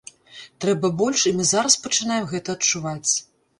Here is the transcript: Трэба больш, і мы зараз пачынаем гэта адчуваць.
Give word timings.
Трэба 0.63 0.91
больш, 1.01 1.27
і 1.33 1.35
мы 1.41 1.45
зараз 1.51 1.77
пачынаем 1.85 2.25
гэта 2.35 2.59
адчуваць. 2.59 3.11